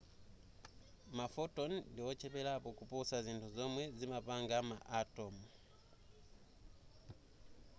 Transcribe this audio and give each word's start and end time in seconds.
ma 1.15 1.25
photon 1.35 1.71
ndi 1.91 2.01
ocheperapo 2.09 2.69
kuposa 2.77 3.15
zinthu 3.25 3.47
zomwe 3.57 3.83
zimapanga 3.97 4.57
ma 4.69 4.77
atom 4.99 5.35